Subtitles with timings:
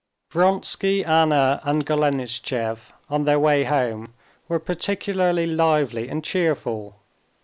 [0.31, 4.15] Vronsky, Anna, and Golenishtchev, on their way home,
[4.47, 6.95] were particularly lively and cheerful.